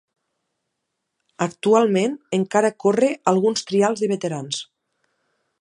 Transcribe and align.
Actualment, 1.47 2.17
encara 2.39 2.73
corre 2.87 3.13
alguns 3.35 3.69
trials 3.73 4.05
de 4.07 4.11
veterans. 4.17 4.67